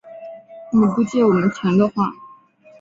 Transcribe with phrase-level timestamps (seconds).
[0.71, 2.11] 你不借我们钱的话